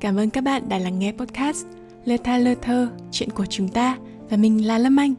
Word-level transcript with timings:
Cảm 0.00 0.16
ơn 0.16 0.30
các 0.30 0.44
bạn 0.44 0.68
đã 0.68 0.78
lắng 0.78 0.98
nghe 0.98 1.12
podcast 1.12 1.66
Lơ 2.04 2.16
tha 2.24 2.38
lơ 2.38 2.54
thơ, 2.54 2.88
chuyện 3.10 3.30
của 3.30 3.46
chúng 3.46 3.68
ta 3.68 3.98
Và 4.30 4.36
mình 4.36 4.66
là 4.66 4.78
Lâm 4.78 5.00
Anh 5.00 5.14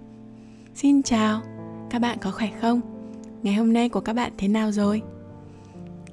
Xin 0.76 1.04
chào, 1.04 1.42
các 1.90 2.00
bạn 2.00 2.18
có 2.22 2.32
khỏe 2.32 2.50
không? 2.62 2.82
Ngày 3.44 3.54
hôm 3.54 3.74
nay 3.74 3.90
của 3.90 4.00
các 4.00 4.14
bạn 4.14 4.32
thế 4.38 4.48
nào 4.48 4.72
rồi? 4.72 5.02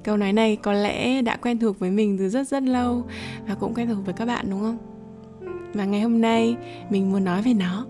Câu 0.03 0.17
nói 0.17 0.33
này 0.33 0.55
có 0.55 0.73
lẽ 0.73 1.21
đã 1.21 1.35
quen 1.35 1.59
thuộc 1.59 1.79
với 1.79 1.91
mình 1.91 2.17
từ 2.17 2.29
rất 2.29 2.47
rất 2.47 2.63
lâu 2.63 3.03
Và 3.47 3.55
cũng 3.55 3.73
quen 3.73 3.87
thuộc 3.87 4.05
với 4.05 4.13
các 4.13 4.25
bạn 4.25 4.45
đúng 4.49 4.59
không? 4.59 4.77
Và 5.73 5.85
ngày 5.85 6.01
hôm 6.01 6.21
nay 6.21 6.55
mình 6.89 7.11
muốn 7.11 7.23
nói 7.23 7.41
về 7.41 7.53
nó 7.53 7.85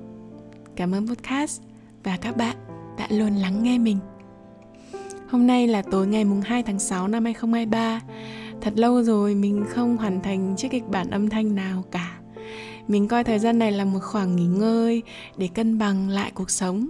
Cảm 0.75 0.91
ơn 0.91 1.07
podcast 1.07 1.61
và 2.03 2.17
các 2.21 2.37
bạn 2.37 2.55
đã 2.97 3.07
luôn 3.09 3.35
lắng 3.35 3.63
nghe 3.63 3.77
mình 3.77 3.97
Hôm 5.29 5.47
nay 5.47 5.67
là 5.67 5.81
tối 5.81 6.07
ngày 6.07 6.25
mùng 6.25 6.41
2 6.41 6.63
tháng 6.63 6.79
6 6.79 7.07
năm 7.07 7.23
2023 7.25 8.01
Thật 8.61 8.73
lâu 8.75 9.03
rồi 9.03 9.35
mình 9.35 9.65
không 9.69 9.97
hoàn 9.97 10.21
thành 10.21 10.55
chiếc 10.57 10.71
kịch 10.71 10.87
bản 10.89 11.09
âm 11.09 11.29
thanh 11.29 11.55
nào 11.55 11.83
cả. 11.91 12.19
Mình 12.87 13.07
coi 13.07 13.23
thời 13.23 13.39
gian 13.39 13.59
này 13.59 13.71
là 13.71 13.85
một 13.85 13.99
khoảng 14.03 14.35
nghỉ 14.35 14.45
ngơi 14.45 15.03
để 15.37 15.49
cân 15.53 15.77
bằng 15.77 16.09
lại 16.09 16.31
cuộc 16.33 16.49
sống. 16.49 16.89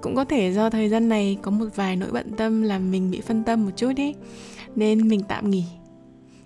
Cũng 0.00 0.16
có 0.16 0.24
thể 0.24 0.52
do 0.52 0.70
thời 0.70 0.88
gian 0.88 1.08
này 1.08 1.38
có 1.42 1.50
một 1.50 1.66
vài 1.74 1.96
nỗi 1.96 2.10
bận 2.12 2.32
tâm 2.36 2.62
làm 2.62 2.90
mình 2.90 3.10
bị 3.10 3.20
phân 3.20 3.44
tâm 3.44 3.64
một 3.64 3.70
chút 3.76 3.92
ý, 3.96 4.14
Nên 4.76 5.08
mình 5.08 5.20
tạm 5.28 5.50
nghỉ. 5.50 5.64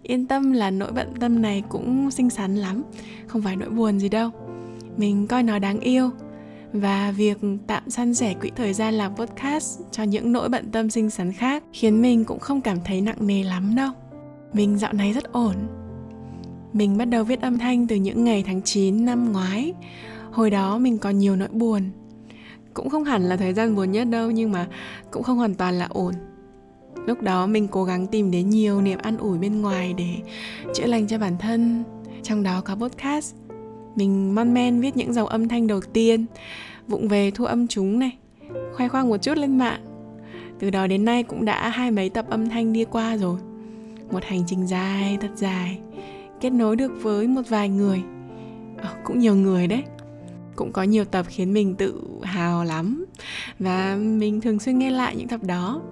Yên 0.02 0.26
tâm 0.26 0.52
là 0.52 0.70
nỗi 0.70 0.92
bận 0.92 1.14
tâm 1.20 1.42
này 1.42 1.62
cũng 1.68 2.10
xinh 2.10 2.30
xắn 2.30 2.56
lắm, 2.56 2.82
Không 3.26 3.42
phải 3.42 3.56
nỗi 3.56 3.70
buồn 3.70 3.98
gì 3.98 4.08
đâu. 4.08 4.30
Mình 4.96 5.26
coi 5.26 5.42
nó 5.42 5.58
đáng 5.58 5.80
yêu. 5.80 6.10
Và 6.72 7.12
việc 7.16 7.38
tạm 7.66 7.90
săn 7.90 8.14
sẻ 8.14 8.34
quỹ 8.34 8.50
thời 8.56 8.74
gian 8.74 8.94
làm 8.94 9.16
podcast 9.16 9.80
cho 9.90 10.02
những 10.02 10.32
nỗi 10.32 10.48
bận 10.48 10.70
tâm 10.72 10.90
xinh 10.90 11.10
xắn 11.10 11.32
khác 11.32 11.64
khiến 11.72 12.02
mình 12.02 12.24
cũng 12.24 12.38
không 12.38 12.60
cảm 12.60 12.78
thấy 12.84 13.00
nặng 13.00 13.26
nề 13.26 13.42
lắm 13.42 13.74
đâu. 13.76 13.90
Mình 14.56 14.78
dạo 14.78 14.92
này 14.92 15.12
rất 15.12 15.32
ổn. 15.32 15.54
Mình 16.72 16.98
bắt 16.98 17.04
đầu 17.04 17.24
viết 17.24 17.40
âm 17.40 17.58
thanh 17.58 17.86
từ 17.86 17.96
những 17.96 18.24
ngày 18.24 18.44
tháng 18.46 18.62
9 18.62 19.04
năm 19.04 19.32
ngoái. 19.32 19.72
Hồi 20.32 20.50
đó 20.50 20.78
mình 20.78 20.98
còn 20.98 21.18
nhiều 21.18 21.36
nỗi 21.36 21.48
buồn. 21.48 21.82
Cũng 22.74 22.88
không 22.88 23.04
hẳn 23.04 23.22
là 23.22 23.36
thời 23.36 23.52
gian 23.54 23.74
buồn 23.74 23.92
nhất 23.92 24.04
đâu 24.10 24.30
nhưng 24.30 24.52
mà 24.52 24.66
cũng 25.10 25.22
không 25.22 25.38
hoàn 25.38 25.54
toàn 25.54 25.78
là 25.78 25.86
ổn. 25.90 26.14
Lúc 27.06 27.22
đó 27.22 27.46
mình 27.46 27.68
cố 27.68 27.84
gắng 27.84 28.06
tìm 28.06 28.30
đến 28.30 28.50
nhiều 28.50 28.80
niềm 28.80 28.98
an 29.02 29.16
ủi 29.16 29.38
bên 29.38 29.62
ngoài 29.62 29.94
để 29.96 30.14
chữa 30.74 30.86
lành 30.86 31.06
cho 31.06 31.18
bản 31.18 31.36
thân, 31.38 31.84
trong 32.22 32.42
đó 32.42 32.60
có 32.60 32.74
podcast 32.74 33.34
mình 33.96 34.34
mon 34.34 34.54
men 34.54 34.80
viết 34.80 34.96
những 34.96 35.12
dòng 35.12 35.28
âm 35.28 35.48
thanh 35.48 35.66
đầu 35.66 35.80
tiên 35.80 36.26
vụng 36.88 37.08
về 37.08 37.30
thu 37.30 37.44
âm 37.44 37.66
chúng 37.66 37.98
này 37.98 38.16
khoe 38.72 38.88
khoang 38.88 39.08
một 39.08 39.16
chút 39.16 39.38
lên 39.38 39.58
mạng 39.58 39.80
từ 40.58 40.70
đó 40.70 40.86
đến 40.86 41.04
nay 41.04 41.22
cũng 41.22 41.44
đã 41.44 41.68
hai 41.68 41.90
mấy 41.90 42.10
tập 42.10 42.26
âm 42.30 42.48
thanh 42.48 42.72
đi 42.72 42.84
qua 42.84 43.16
rồi 43.16 43.38
một 44.10 44.24
hành 44.24 44.42
trình 44.46 44.66
dài 44.66 45.18
thật 45.20 45.30
dài 45.34 45.78
kết 46.40 46.50
nối 46.50 46.76
được 46.76 46.92
với 47.02 47.26
một 47.26 47.42
vài 47.48 47.68
người. 47.68 48.02
À, 48.82 48.90
cũng 49.04 49.18
nhiều 49.18 49.34
người 49.34 49.66
đấy. 49.66 49.82
Cũng 50.56 50.72
có 50.72 50.82
nhiều 50.82 51.04
tập 51.04 51.26
khiến 51.28 51.52
mình 51.52 51.74
tự 51.74 52.02
hào 52.22 52.64
lắm. 52.64 53.04
Và 53.58 53.96
mình 53.96 54.40
thường 54.40 54.58
xuyên 54.58 54.78
nghe 54.78 54.90
lại 54.90 55.16
những 55.16 55.28
tập 55.28 55.40
đó. 55.42 55.82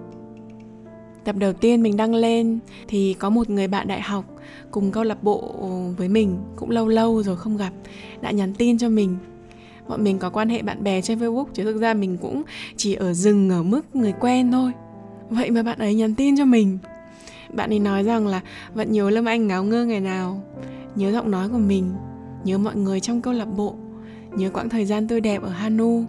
Tập 1.23 1.35
đầu 1.39 1.53
tiên 1.53 1.83
mình 1.83 1.97
đăng 1.97 2.15
lên 2.15 2.59
thì 2.87 3.13
có 3.13 3.29
một 3.29 3.49
người 3.49 3.67
bạn 3.67 3.87
đại 3.87 4.01
học 4.01 4.25
cùng 4.71 4.91
câu 4.91 5.03
lạc 5.03 5.23
bộ 5.23 5.55
với 5.97 6.09
mình 6.09 6.37
cũng 6.55 6.69
lâu 6.69 6.87
lâu 6.87 7.23
rồi 7.23 7.37
không 7.37 7.57
gặp 7.57 7.71
đã 8.21 8.31
nhắn 8.31 8.53
tin 8.53 8.77
cho 8.77 8.89
mình. 8.89 9.17
Bọn 9.87 10.03
mình 10.03 10.19
có 10.19 10.29
quan 10.29 10.49
hệ 10.49 10.61
bạn 10.61 10.83
bè 10.83 11.01
trên 11.01 11.19
facebook 11.19 11.45
chứ 11.53 11.63
thực 11.63 11.77
ra 11.81 11.93
mình 11.93 12.17
cũng 12.21 12.43
chỉ 12.77 12.93
ở 12.93 13.13
rừng 13.13 13.49
ở 13.49 13.63
mức 13.63 13.95
người 13.95 14.13
quen 14.19 14.51
thôi. 14.51 14.71
Vậy 15.29 15.51
mà 15.51 15.63
bạn 15.63 15.79
ấy 15.79 15.95
nhắn 15.95 16.15
tin 16.15 16.37
cho 16.37 16.45
mình 16.45 16.77
bạn 17.53 17.69
ấy 17.73 17.79
nói 17.79 18.03
rằng 18.03 18.27
là 18.27 18.41
vẫn 18.73 18.91
nhớ 18.91 19.09
lâm 19.09 19.25
anh 19.25 19.47
ngáo 19.47 19.63
ngơ 19.63 19.85
ngày 19.85 19.99
nào. 19.99 20.41
Nhớ 20.95 21.11
giọng 21.11 21.31
nói 21.31 21.49
của 21.49 21.57
mình. 21.57 21.93
Nhớ 22.43 22.57
mọi 22.57 22.75
người 22.75 22.99
trong 22.99 23.21
câu 23.21 23.33
lạc 23.33 23.45
bộ. 23.45 23.75
Nhớ 24.31 24.49
quãng 24.49 24.69
thời 24.69 24.85
gian 24.85 25.07
tươi 25.07 25.21
đẹp 25.21 25.41
ở 25.41 25.49
hanu. 25.49 26.03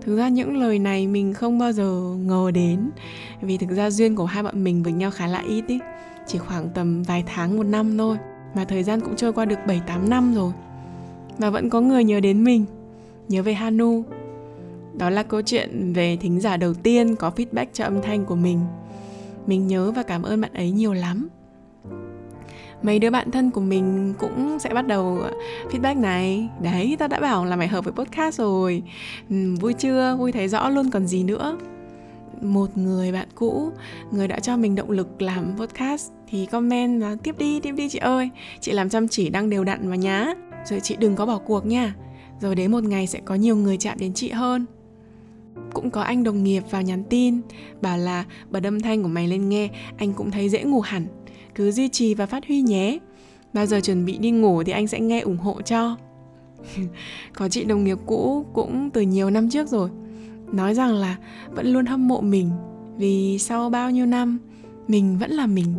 Thực 0.00 0.16
ra 0.16 0.28
những 0.28 0.56
lời 0.56 0.78
này 0.78 1.06
mình 1.06 1.34
không 1.34 1.58
bao 1.58 1.72
giờ 1.72 2.00
ngờ 2.18 2.50
đến, 2.54 2.90
vì 3.42 3.58
thực 3.58 3.70
ra 3.70 3.90
duyên 3.90 4.16
của 4.16 4.24
hai 4.24 4.42
bọn 4.42 4.64
mình 4.64 4.82
với 4.82 4.92
nhau 4.92 5.10
khá 5.10 5.26
là 5.26 5.42
ít 5.48 5.64
ý. 5.66 5.78
Chỉ 6.26 6.38
khoảng 6.38 6.68
tầm 6.74 7.02
vài 7.02 7.24
tháng, 7.26 7.56
một 7.56 7.66
năm 7.66 7.98
thôi, 7.98 8.16
mà 8.54 8.64
thời 8.64 8.82
gian 8.82 9.00
cũng 9.00 9.16
trôi 9.16 9.32
qua 9.32 9.44
được 9.44 9.58
7-8 9.66 10.08
năm 10.08 10.34
rồi. 10.34 10.52
Mà 11.38 11.50
vẫn 11.50 11.70
có 11.70 11.80
người 11.80 12.04
nhớ 12.04 12.20
đến 12.20 12.44
mình, 12.44 12.64
nhớ 13.28 13.42
về 13.42 13.54
Hanu. 13.54 14.04
Đó 14.98 15.10
là 15.10 15.22
câu 15.22 15.42
chuyện 15.42 15.92
về 15.92 16.16
thính 16.16 16.40
giả 16.40 16.56
đầu 16.56 16.74
tiên 16.74 17.16
có 17.16 17.32
feedback 17.36 17.66
cho 17.72 17.84
âm 17.84 18.02
thanh 18.02 18.24
của 18.24 18.36
mình 18.36 18.60
mình 19.48 19.66
nhớ 19.66 19.90
và 19.90 20.02
cảm 20.02 20.22
ơn 20.22 20.40
bạn 20.40 20.52
ấy 20.54 20.70
nhiều 20.70 20.92
lắm. 20.92 21.28
Mấy 22.82 22.98
đứa 22.98 23.10
bạn 23.10 23.30
thân 23.30 23.50
của 23.50 23.60
mình 23.60 24.14
cũng 24.18 24.58
sẽ 24.58 24.74
bắt 24.74 24.86
đầu 24.86 25.18
ờ, 25.22 25.32
feedback 25.70 26.00
này. 26.00 26.48
Đấy 26.62 26.96
ta 26.98 27.08
đã 27.08 27.20
bảo 27.20 27.44
là 27.44 27.56
mày 27.56 27.68
hợp 27.68 27.84
với 27.84 27.92
podcast 27.92 28.38
rồi. 28.38 28.82
Ừ, 29.30 29.54
vui 29.60 29.72
chưa? 29.72 30.16
Vui 30.18 30.32
thấy 30.32 30.48
rõ 30.48 30.68
luôn 30.68 30.90
còn 30.90 31.06
gì 31.06 31.24
nữa? 31.24 31.58
Một 32.42 32.76
người 32.76 33.12
bạn 33.12 33.28
cũ 33.34 33.70
người 34.10 34.28
đã 34.28 34.40
cho 34.40 34.56
mình 34.56 34.74
động 34.74 34.90
lực 34.90 35.22
làm 35.22 35.56
podcast 35.58 36.10
thì 36.28 36.46
comment 36.46 37.00
là 37.00 37.16
tiếp 37.22 37.38
đi 37.38 37.60
tiếp 37.60 37.72
đi 37.72 37.88
chị 37.88 37.98
ơi. 37.98 38.30
Chị 38.60 38.72
làm 38.72 38.88
chăm 38.88 39.08
chỉ 39.08 39.28
đăng 39.28 39.50
đều 39.50 39.64
đặn 39.64 39.88
mà 39.88 39.96
nhá. 39.96 40.34
Rồi 40.66 40.80
chị 40.80 40.96
đừng 40.98 41.16
có 41.16 41.26
bỏ 41.26 41.38
cuộc 41.38 41.66
nha. 41.66 41.94
Rồi 42.40 42.54
đến 42.54 42.72
một 42.72 42.84
ngày 42.84 43.06
sẽ 43.06 43.20
có 43.24 43.34
nhiều 43.34 43.56
người 43.56 43.76
chạm 43.76 43.98
đến 43.98 44.14
chị 44.14 44.30
hơn 44.30 44.66
cũng 45.74 45.90
có 45.90 46.02
anh 46.02 46.24
đồng 46.24 46.44
nghiệp 46.44 46.62
vào 46.70 46.82
nhắn 46.82 47.04
tin. 47.10 47.40
Bảo 47.80 47.98
là, 47.98 48.24
bật 48.50 48.64
âm 48.64 48.80
thanh 48.80 49.02
của 49.02 49.08
mày 49.08 49.28
lên 49.28 49.48
nghe, 49.48 49.68
anh 49.96 50.12
cũng 50.12 50.30
thấy 50.30 50.48
dễ 50.48 50.62
ngủ 50.62 50.80
hẳn. 50.80 51.06
Cứ 51.54 51.72
duy 51.72 51.88
trì 51.88 52.14
và 52.14 52.26
phát 52.26 52.46
huy 52.46 52.62
nhé. 52.62 52.98
Bao 53.52 53.66
giờ 53.66 53.80
chuẩn 53.80 54.04
bị 54.04 54.18
đi 54.18 54.30
ngủ 54.30 54.62
thì 54.62 54.72
anh 54.72 54.86
sẽ 54.86 55.00
nghe 55.00 55.20
ủng 55.20 55.36
hộ 55.36 55.62
cho. 55.62 55.96
Có 57.34 57.48
chị 57.48 57.64
đồng 57.64 57.84
nghiệp 57.84 57.98
cũ 58.06 58.46
cũng 58.52 58.90
từ 58.90 59.00
nhiều 59.00 59.30
năm 59.30 59.50
trước 59.50 59.68
rồi. 59.68 59.90
Nói 60.52 60.74
rằng 60.74 60.94
là 60.94 61.16
vẫn 61.50 61.66
luôn 61.66 61.86
hâm 61.86 62.08
mộ 62.08 62.20
mình 62.20 62.50
vì 62.96 63.38
sau 63.38 63.70
bao 63.70 63.90
nhiêu 63.90 64.06
năm, 64.06 64.38
mình 64.88 65.18
vẫn 65.18 65.30
là 65.30 65.46
mình. 65.46 65.74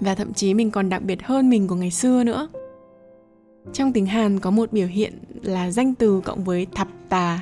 Và 0.00 0.14
thậm 0.14 0.32
chí 0.32 0.54
mình 0.54 0.70
còn 0.70 0.88
đặc 0.88 1.02
biệt 1.02 1.22
hơn 1.22 1.50
mình 1.50 1.68
của 1.68 1.74
ngày 1.74 1.90
xưa 1.90 2.24
nữa. 2.24 2.48
Trong 3.72 3.92
tiếng 3.92 4.06
hàn 4.06 4.40
có 4.40 4.50
một 4.50 4.72
biểu 4.72 4.86
hiện 4.86 5.12
là 5.42 5.70
danh 5.70 5.94
từ 5.94 6.20
cộng 6.20 6.44
với 6.44 6.66
thập 6.74 6.88
tà 7.08 7.40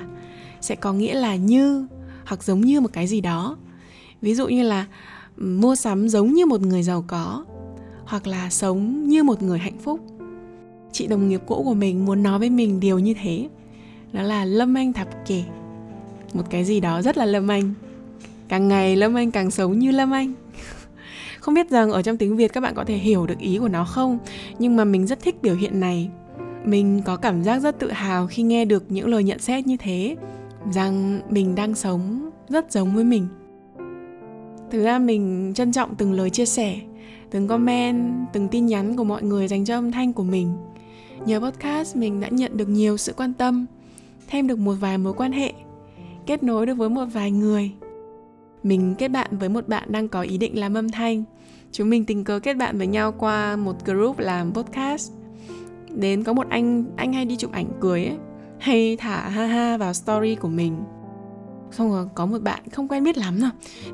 sẽ 0.66 0.74
có 0.74 0.92
nghĩa 0.92 1.14
là 1.14 1.36
như 1.36 1.86
hoặc 2.24 2.44
giống 2.44 2.60
như 2.60 2.80
một 2.80 2.92
cái 2.92 3.06
gì 3.06 3.20
đó. 3.20 3.56
Ví 4.22 4.34
dụ 4.34 4.48
như 4.48 4.62
là 4.62 4.86
mua 5.36 5.74
sắm 5.74 6.08
giống 6.08 6.32
như 6.32 6.46
một 6.46 6.60
người 6.60 6.82
giàu 6.82 7.04
có 7.06 7.44
hoặc 8.04 8.26
là 8.26 8.50
sống 8.50 9.08
như 9.08 9.22
một 9.22 9.42
người 9.42 9.58
hạnh 9.58 9.78
phúc. 9.78 10.00
Chị 10.92 11.06
đồng 11.06 11.28
nghiệp 11.28 11.40
cũ 11.46 11.62
của 11.64 11.74
mình 11.74 12.06
muốn 12.06 12.22
nói 12.22 12.38
với 12.38 12.50
mình 12.50 12.80
điều 12.80 12.98
như 12.98 13.14
thế. 13.22 13.48
Đó 14.12 14.22
là 14.22 14.44
lâm 14.44 14.76
anh 14.76 14.92
thập 14.92 15.08
kể 15.26 15.42
một 16.34 16.42
cái 16.50 16.64
gì 16.64 16.80
đó 16.80 17.02
rất 17.02 17.16
là 17.16 17.24
lâm 17.24 17.50
anh. 17.50 17.74
Càng 18.48 18.68
ngày 18.68 18.96
lâm 18.96 19.14
anh 19.14 19.30
càng 19.30 19.50
sống 19.50 19.78
như 19.78 19.90
lâm 19.90 20.10
anh. 20.10 20.32
Không 21.40 21.54
biết 21.54 21.70
rằng 21.70 21.90
ở 21.90 22.02
trong 22.02 22.16
tiếng 22.16 22.36
việt 22.36 22.52
các 22.52 22.60
bạn 22.60 22.74
có 22.74 22.84
thể 22.84 22.96
hiểu 22.96 23.26
được 23.26 23.38
ý 23.38 23.58
của 23.58 23.68
nó 23.68 23.84
không, 23.84 24.18
nhưng 24.58 24.76
mà 24.76 24.84
mình 24.84 25.06
rất 25.06 25.20
thích 25.20 25.42
biểu 25.42 25.54
hiện 25.54 25.80
này. 25.80 26.10
Mình 26.64 27.02
có 27.04 27.16
cảm 27.16 27.44
giác 27.44 27.58
rất 27.58 27.78
tự 27.78 27.90
hào 27.90 28.26
khi 28.26 28.42
nghe 28.42 28.64
được 28.64 28.84
những 28.88 29.08
lời 29.08 29.24
nhận 29.24 29.38
xét 29.38 29.66
như 29.66 29.76
thế 29.76 30.16
rằng 30.72 31.20
mình 31.30 31.54
đang 31.54 31.74
sống 31.74 32.30
rất 32.48 32.72
giống 32.72 32.94
với 32.94 33.04
mình. 33.04 33.28
Thực 34.70 34.84
ra 34.84 34.98
mình 34.98 35.52
trân 35.54 35.72
trọng 35.72 35.94
từng 35.94 36.12
lời 36.12 36.30
chia 36.30 36.46
sẻ, 36.46 36.80
từng 37.30 37.48
comment, 37.48 38.26
từng 38.32 38.48
tin 38.48 38.66
nhắn 38.66 38.96
của 38.96 39.04
mọi 39.04 39.22
người 39.22 39.48
dành 39.48 39.64
cho 39.64 39.74
âm 39.74 39.92
thanh 39.92 40.12
của 40.12 40.24
mình. 40.24 40.56
Nhờ 41.26 41.40
podcast, 41.40 41.96
mình 41.96 42.20
đã 42.20 42.28
nhận 42.28 42.56
được 42.56 42.68
nhiều 42.68 42.96
sự 42.96 43.12
quan 43.16 43.32
tâm, 43.32 43.66
thêm 44.28 44.46
được 44.46 44.58
một 44.58 44.74
vài 44.80 44.98
mối 44.98 45.12
quan 45.12 45.32
hệ, 45.32 45.52
kết 46.26 46.42
nối 46.42 46.66
được 46.66 46.74
với 46.74 46.88
một 46.88 47.04
vài 47.12 47.30
người. 47.30 47.72
Mình 48.62 48.94
kết 48.98 49.08
bạn 49.08 49.38
với 49.38 49.48
một 49.48 49.68
bạn 49.68 49.92
đang 49.92 50.08
có 50.08 50.22
ý 50.22 50.38
định 50.38 50.58
làm 50.58 50.74
âm 50.74 50.88
thanh. 50.88 51.24
Chúng 51.72 51.90
mình 51.90 52.04
tình 52.04 52.24
cờ 52.24 52.38
kết 52.38 52.54
bạn 52.54 52.78
với 52.78 52.86
nhau 52.86 53.12
qua 53.12 53.56
một 53.56 53.84
group 53.84 54.18
làm 54.18 54.52
podcast. 54.54 55.12
Đến 55.90 56.24
có 56.24 56.32
một 56.32 56.48
anh 56.48 56.84
anh 56.96 57.12
hay 57.12 57.24
đi 57.24 57.36
chụp 57.36 57.52
ảnh 57.52 57.66
cười 57.80 58.04
ấy 58.04 58.16
hay 58.58 58.96
thả 58.96 59.28
ha 59.28 59.46
ha 59.46 59.76
vào 59.76 59.92
story 59.92 60.34
của 60.34 60.48
mình. 60.48 60.76
Xong 61.70 61.90
rồi 61.90 62.06
có 62.14 62.26
một 62.26 62.42
bạn 62.42 62.60
không 62.72 62.88
quen 62.88 63.04
biết 63.04 63.18
lắm 63.18 63.40
nào. 63.40 63.50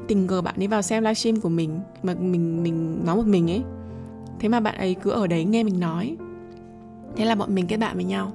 Tình 0.09 0.26
cờ 0.26 0.43
bạn 0.43 0.55
ấy 0.59 0.69
vào 0.69 0.82
xem 0.82 1.03
livestream 1.03 1.41
của 1.41 1.49
mình, 1.49 1.81
mà 2.03 2.14
mình 2.14 2.62
mình 2.62 3.05
nói 3.05 3.17
một 3.17 3.26
mình 3.26 3.50
ấy. 3.50 3.62
Thế 4.38 4.49
mà 4.49 4.61
bạn 4.61 4.75
ấy 4.75 4.94
cứ 4.94 5.11
ở 5.11 5.26
đấy 5.26 5.44
nghe 5.44 5.62
mình 5.62 5.81
nói. 5.81 6.17
Thế 7.17 7.25
là 7.25 7.35
bọn 7.35 7.55
mình 7.55 7.67
kết 7.67 7.76
bạn 7.76 7.97
với 7.97 8.05
nhau. 8.05 8.32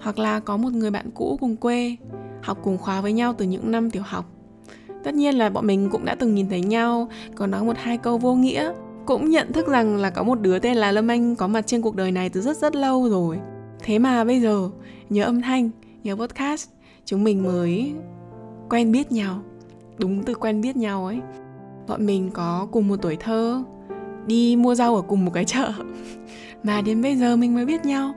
Hoặc 0.00 0.18
là 0.18 0.40
có 0.40 0.56
một 0.56 0.72
người 0.72 0.90
bạn 0.90 1.10
cũ 1.14 1.36
cùng 1.40 1.56
quê, 1.56 1.96
học 2.42 2.58
cùng 2.62 2.78
khóa 2.78 3.00
với 3.00 3.12
nhau 3.12 3.34
từ 3.38 3.44
những 3.44 3.70
năm 3.70 3.90
tiểu 3.90 4.02
học. 4.02 4.24
Tất 5.04 5.14
nhiên 5.14 5.34
là 5.34 5.50
bọn 5.50 5.66
mình 5.66 5.90
cũng 5.90 6.04
đã 6.04 6.14
từng 6.14 6.34
nhìn 6.34 6.48
thấy 6.48 6.60
nhau 6.60 7.08
còn 7.34 7.50
nói 7.50 7.64
một 7.64 7.76
hai 7.76 7.98
câu 7.98 8.18
vô 8.18 8.34
nghĩa. 8.34 8.72
Cũng 9.06 9.30
nhận 9.30 9.52
thức 9.52 9.66
rằng 9.66 9.96
là 9.96 10.10
có 10.10 10.22
một 10.22 10.40
đứa 10.40 10.58
tên 10.58 10.76
là 10.76 10.92
lâm 10.92 11.08
anh 11.08 11.36
có 11.36 11.46
mặt 11.46 11.66
trên 11.66 11.82
cuộc 11.82 11.96
đời 11.96 12.12
này 12.12 12.28
từ 12.28 12.40
rất 12.40 12.56
rất 12.56 12.76
lâu 12.76 13.08
rồi 13.08 13.38
thế 13.82 13.98
mà 13.98 14.24
bây 14.24 14.40
giờ, 14.40 14.70
nhớ 15.10 15.24
âm 15.24 15.42
thanh, 15.42 15.70
nhớ 16.04 16.16
podcast, 16.16 16.68
chúng 17.04 17.24
mình 17.24 17.44
mới 17.44 17.92
quen 18.70 18.92
biết 18.92 19.12
nhau. 19.12 19.42
Đúng 19.98 20.22
từ 20.22 20.34
quen 20.34 20.60
biết 20.60 20.76
nhau 20.76 21.06
ấy. 21.06 21.20
Bọn 21.88 22.06
mình 22.06 22.30
có 22.32 22.68
cùng 22.72 22.88
một 22.88 22.96
tuổi 23.02 23.16
thơ, 23.16 23.62
đi 24.26 24.56
mua 24.56 24.74
rau 24.74 24.96
ở 24.96 25.02
cùng 25.02 25.24
một 25.24 25.30
cái 25.34 25.44
chợ. 25.44 25.72
Mà 26.62 26.80
đến 26.80 27.02
bây 27.02 27.16
giờ 27.16 27.36
mình 27.36 27.54
mới 27.54 27.66
biết 27.66 27.84
nhau. 27.84 28.14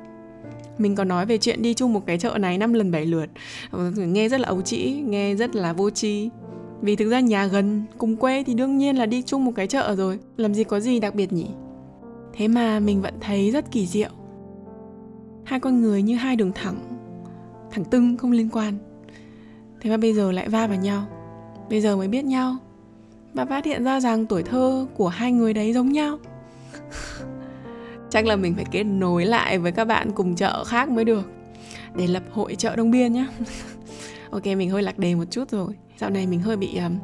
Mình 0.78 0.96
có 0.96 1.04
nói 1.04 1.26
về 1.26 1.38
chuyện 1.38 1.62
đi 1.62 1.74
chung 1.74 1.94
một 1.94 2.06
cái 2.06 2.18
chợ 2.18 2.38
này 2.38 2.58
năm 2.58 2.74
lần 2.74 2.92
bảy 2.92 3.06
lượt. 3.06 3.30
Nghe 3.96 4.30
rất 4.30 4.40
là 4.40 4.48
ấu 4.48 4.62
trĩ, 4.62 5.04
nghe 5.06 5.36
rất 5.36 5.56
là 5.56 5.74
vô 5.74 5.90
tri. 5.90 6.30
Vì 6.82 6.96
thực 6.96 7.10
ra 7.10 7.20
nhà 7.20 7.46
gần, 7.48 7.84
cùng 7.98 8.16
quê 8.16 8.44
thì 8.44 8.54
đương 8.54 8.78
nhiên 8.78 8.96
là 8.96 9.06
đi 9.06 9.22
chung 9.22 9.46
một 9.46 9.52
cái 9.56 9.68
chợ 9.68 9.96
rồi. 9.96 10.20
Làm 10.38 10.54
gì 10.54 10.64
có 10.64 10.80
gì 10.80 11.00
đặc 11.00 11.16
biệt 11.16 11.34
nhỉ? 11.34 11.48
Thế 12.34 12.48
mà 12.48 12.80
mình 12.80 13.02
vẫn 13.02 13.14
thấy 13.22 13.52
rất 13.52 13.72
kỳ 13.72 13.88
diệu 13.88 14.10
hai 15.44 15.60
con 15.60 15.82
người 15.82 16.02
như 16.02 16.16
hai 16.16 16.36
đường 16.36 16.52
thẳng 16.52 16.94
thẳng 17.74 17.86
tưng 17.86 18.18
không 18.18 18.32
liên 18.32 18.50
quan. 18.50 18.78
Thế 19.82 19.90
mà 19.90 19.98
bây 19.98 20.14
giờ 20.14 20.32
lại 20.32 20.50
va 20.50 20.68
vào 20.68 20.78
nhau. 20.78 21.06
Bây 21.70 21.82
giờ 21.82 21.96
mới 21.96 22.08
biết 22.08 22.26
nhau. 22.26 22.58
Và 23.34 23.46
phát 23.46 23.66
hiện 23.66 23.84
ra 23.84 24.00
rằng 24.00 24.26
tuổi 24.26 24.44
thơ 24.44 24.88
của 24.96 25.08
hai 25.08 25.32
người 25.32 25.54
đấy 25.54 25.74
giống 25.74 25.92
nhau. 25.92 26.18
Chắc 28.10 28.26
là 28.26 28.36
mình 28.36 28.56
phải 28.56 28.66
kết 28.72 28.84
nối 28.84 29.26
lại 29.26 29.60
với 29.60 29.72
các 29.72 29.86
bạn 29.86 30.12
cùng 30.12 30.36
chợ 30.36 30.64
khác 30.64 30.90
mới 30.90 31.06
được. 31.06 31.32
Để 31.96 32.08
lập 32.08 32.24
hội 32.32 32.56
chợ 32.56 32.76
đông 32.76 32.92
biên 32.92 33.14
nhá. 33.14 33.28
Ok 34.30 34.46
mình 34.46 34.70
hơi 34.70 34.84
lạc 34.84 35.00
đề 35.00 35.16
một 35.16 35.26
chút 35.32 35.50
rồi. 35.50 35.74
Dạo 35.98 36.10
này 36.10 36.28
mình 36.28 36.40
hơi 36.40 36.58
bị 36.58 36.78
um, 36.78 37.00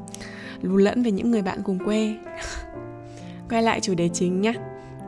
lù 0.62 0.78
lẫn 0.78 1.04
về 1.04 1.12
những 1.12 1.32
người 1.32 1.42
bạn 1.42 1.62
cùng 1.64 1.80
quê. 1.86 2.16
Quay 3.50 3.64
lại 3.64 3.80
chủ 3.80 3.96
đề 3.96 4.10
chính 4.14 4.42
nhá. 4.42 4.54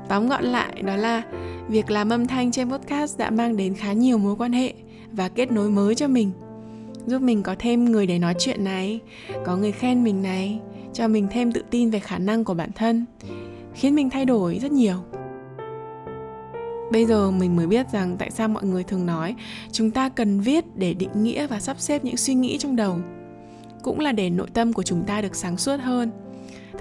Tóm 0.08 0.28
gọn 0.28 0.44
lại 0.44 0.82
đó 0.82 0.96
là 0.96 1.24
việc 1.72 1.92
làm 1.92 2.10
âm 2.10 2.28
thanh 2.28 2.52
trên 2.52 2.70
podcast 2.70 3.18
đã 3.18 3.30
mang 3.30 3.58
đến 3.58 3.74
khá 3.74 3.94
nhiều 3.94 4.18
mối 4.18 4.36
quan 4.36 4.54
hệ 4.54 4.74
và 5.12 5.30
kết 5.30 5.52
nối 5.52 5.70
mới 5.70 5.96
cho 5.96 6.08
mình. 6.08 6.32
Giúp 7.06 7.22
mình 7.22 7.44
có 7.44 7.56
thêm 7.60 7.86
người 7.86 8.08
để 8.08 8.20
nói 8.20 8.36
chuyện 8.40 8.64
này, 8.64 9.00
có 9.46 9.58
người 9.58 9.72
khen 9.72 10.04
mình 10.04 10.22
này, 10.22 10.60
cho 10.94 11.08
mình 11.08 11.28
thêm 11.32 11.52
tự 11.52 11.64
tin 11.70 11.90
về 11.90 12.00
khả 12.00 12.18
năng 12.18 12.44
của 12.44 12.54
bản 12.54 12.72
thân, 12.76 13.06
khiến 13.74 13.96
mình 13.96 14.10
thay 14.10 14.26
đổi 14.26 14.60
rất 14.62 14.72
nhiều. 14.72 14.96
Bây 16.92 17.06
giờ 17.06 17.32
mình 17.32 17.56
mới 17.56 17.68
biết 17.68 17.92
rằng 17.92 18.16
tại 18.18 18.32
sao 18.32 18.48
mọi 18.48 18.64
người 18.64 18.84
thường 18.84 19.06
nói 19.06 19.36
chúng 19.72 19.92
ta 19.92 20.10
cần 20.10 20.40
viết 20.40 20.66
để 20.76 20.94
định 20.94 21.24
nghĩa 21.24 21.48
và 21.48 21.60
sắp 21.60 21.80
xếp 21.80 22.06
những 22.06 22.18
suy 22.18 22.34
nghĩ 22.34 22.58
trong 22.58 22.76
đầu, 22.76 22.98
cũng 23.82 24.00
là 24.00 24.12
để 24.12 24.30
nội 24.30 24.48
tâm 24.54 24.74
của 24.74 24.84
chúng 24.84 25.04
ta 25.04 25.22
được 25.22 25.36
sáng 25.36 25.58
suốt 25.58 25.78
hơn 25.82 26.12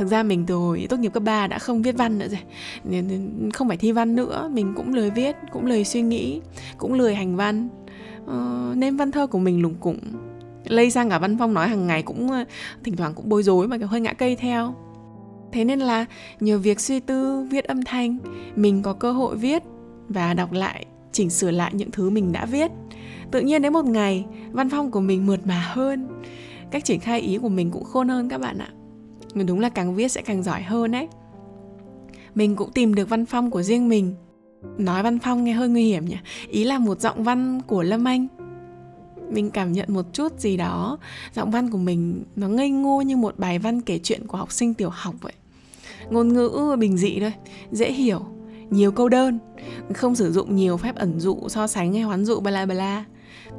thực 0.00 0.06
ra 0.06 0.22
mình 0.22 0.44
từ 0.46 0.54
hồi 0.54 0.86
tốt 0.88 0.96
nghiệp 0.96 1.12
cấp 1.12 1.22
3 1.22 1.46
đã 1.46 1.58
không 1.58 1.82
viết 1.82 1.96
văn 1.96 2.18
nữa 2.18 2.26
rồi. 2.28 3.02
Không 3.54 3.68
phải 3.68 3.76
thi 3.76 3.92
văn 3.92 4.16
nữa 4.16 4.50
mình 4.52 4.72
cũng 4.76 4.94
lười 4.94 5.10
viết 5.10 5.36
cũng 5.52 5.66
lười 5.66 5.84
suy 5.84 6.02
nghĩ 6.02 6.40
cũng 6.78 6.94
lười 6.94 7.14
hành 7.14 7.36
văn. 7.36 7.68
Ờ, 8.26 8.72
nên 8.76 8.96
văn 8.96 9.10
thơ 9.10 9.26
của 9.26 9.38
mình 9.38 9.62
lủng 9.62 9.74
củng 9.74 9.98
lây 10.64 10.90
sang 10.90 11.10
cả 11.10 11.18
văn 11.18 11.36
phong 11.38 11.54
nói 11.54 11.68
hàng 11.68 11.86
ngày 11.86 12.02
cũng 12.02 12.30
ờ, 12.30 12.44
thỉnh 12.84 12.96
thoảng 12.96 13.14
cũng 13.14 13.28
bối 13.28 13.42
rối 13.42 13.68
mà 13.68 13.76
hơi 13.86 14.00
ngã 14.00 14.12
cây 14.12 14.36
theo. 14.36 14.74
Thế 15.52 15.64
nên 15.64 15.80
là 15.80 16.06
nhờ 16.40 16.58
việc 16.58 16.80
suy 16.80 17.00
tư 17.00 17.46
viết 17.50 17.64
âm 17.64 17.84
thanh 17.84 18.18
mình 18.56 18.82
có 18.82 18.92
cơ 18.92 19.12
hội 19.12 19.36
viết 19.36 19.62
và 20.08 20.34
đọc 20.34 20.52
lại 20.52 20.86
chỉnh 21.12 21.30
sửa 21.30 21.50
lại 21.50 21.70
những 21.74 21.90
thứ 21.90 22.10
mình 22.10 22.32
đã 22.32 22.46
viết. 22.46 22.70
Tự 23.30 23.40
nhiên 23.40 23.62
đến 23.62 23.72
một 23.72 23.84
ngày 23.84 24.24
văn 24.50 24.70
phong 24.70 24.90
của 24.90 25.00
mình 25.00 25.26
mượt 25.26 25.46
mà 25.46 25.60
hơn. 25.72 26.08
Cách 26.70 26.84
triển 26.84 27.00
khai 27.00 27.20
ý 27.20 27.38
của 27.38 27.48
mình 27.48 27.70
cũng 27.70 27.84
khôn 27.84 28.08
hơn 28.08 28.28
các 28.28 28.40
bạn 28.40 28.58
ạ 28.58 28.68
đúng 29.34 29.60
là 29.60 29.68
càng 29.68 29.94
viết 29.94 30.08
sẽ 30.08 30.22
càng 30.22 30.42
giỏi 30.42 30.62
hơn 30.62 30.92
đấy 30.92 31.08
mình 32.34 32.56
cũng 32.56 32.72
tìm 32.72 32.94
được 32.94 33.08
văn 33.08 33.26
phong 33.26 33.50
của 33.50 33.62
riêng 33.62 33.88
mình. 33.88 34.14
Nói 34.78 35.02
văn 35.02 35.18
phong 35.18 35.44
nghe 35.44 35.52
hơi 35.52 35.68
nguy 35.68 35.84
hiểm 35.84 36.04
nhỉ? 36.04 36.16
Ý 36.48 36.64
là 36.64 36.78
một 36.78 37.00
giọng 37.00 37.24
văn 37.24 37.60
của 37.66 37.82
lâm 37.82 38.04
anh. 38.04 38.26
Mình 39.30 39.50
cảm 39.50 39.72
nhận 39.72 39.92
một 39.92 40.06
chút 40.12 40.40
gì 40.40 40.56
đó. 40.56 40.98
Giọng 41.34 41.50
văn 41.50 41.70
của 41.70 41.78
mình 41.78 42.24
nó 42.36 42.48
ngây 42.48 42.70
ngô 42.70 43.02
như 43.02 43.16
một 43.16 43.38
bài 43.38 43.58
văn 43.58 43.80
kể 43.80 44.00
chuyện 44.02 44.26
của 44.26 44.38
học 44.38 44.52
sinh 44.52 44.74
tiểu 44.74 44.90
học 44.92 45.14
vậy. 45.20 45.32
Ngôn 46.10 46.28
ngữ 46.28 46.76
bình 46.78 46.96
dị 46.96 47.20
thôi, 47.20 47.32
dễ 47.70 47.92
hiểu, 47.92 48.20
nhiều 48.70 48.92
câu 48.92 49.08
đơn. 49.08 49.38
Không 49.94 50.14
sử 50.14 50.32
dụng 50.32 50.56
nhiều 50.56 50.76
phép 50.76 50.94
ẩn 50.94 51.20
dụ, 51.20 51.48
so 51.48 51.66
sánh 51.66 51.92
hay 51.92 52.02
hoán 52.02 52.24
dụ 52.24 52.40
bla 52.40 52.66
bla. 52.66 53.04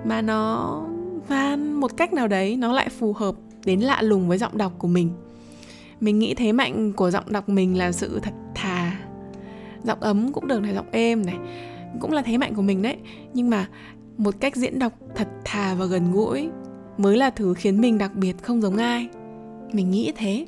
Mà 0.05 0.21
nó 0.21 0.81
van 1.27 1.73
một 1.73 1.97
cách 1.97 2.13
nào 2.13 2.27
đấy, 2.27 2.55
nó 2.55 2.73
lại 2.73 2.89
phù 2.89 3.13
hợp 3.13 3.35
đến 3.65 3.79
lạ 3.79 4.01
lùng 4.01 4.27
với 4.27 4.37
giọng 4.37 4.57
đọc 4.57 4.73
của 4.77 4.87
mình 4.87 5.11
mình 6.01 6.19
nghĩ 6.19 6.33
thế 6.33 6.51
mạnh 6.51 6.93
của 6.93 7.11
giọng 7.11 7.31
đọc 7.31 7.49
mình 7.49 7.77
là 7.77 7.91
sự 7.91 8.19
thật 8.19 8.33
thà. 8.55 8.99
Giọng 9.83 9.99
ấm 9.99 10.33
cũng 10.33 10.47
được 10.47 10.61
này, 10.61 10.73
giọng 10.73 10.91
êm 10.91 11.25
này, 11.25 11.37
cũng 11.99 12.11
là 12.11 12.21
thế 12.21 12.37
mạnh 12.37 12.55
của 12.55 12.61
mình 12.61 12.81
đấy. 12.81 12.97
Nhưng 13.33 13.49
mà 13.49 13.67
một 14.17 14.35
cách 14.39 14.55
diễn 14.55 14.79
đọc 14.79 14.93
thật 15.15 15.27
thà 15.45 15.75
và 15.75 15.85
gần 15.85 16.11
gũi 16.11 16.49
mới 16.97 17.17
là 17.17 17.29
thứ 17.29 17.53
khiến 17.53 17.81
mình 17.81 17.97
đặc 17.97 18.15
biệt 18.15 18.43
không 18.43 18.61
giống 18.61 18.77
ai. 18.77 19.07
Mình 19.73 19.91
nghĩ 19.91 20.11
thế. 20.15 20.45